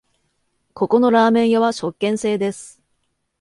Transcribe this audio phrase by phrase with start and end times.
[0.73, 2.81] ここのラーメン屋は食券制です